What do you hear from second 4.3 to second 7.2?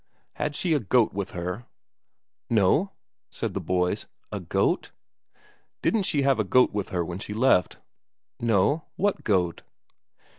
"A goat?" "Didn't she have a goat with her when